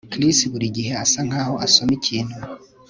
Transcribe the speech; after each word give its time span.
Chris 0.13 0.37
buri 0.51 0.67
gihe 0.77 0.91
asa 1.03 1.19
nkaho 1.27 1.55
asoma 1.65 1.91
ikintu 1.99 2.37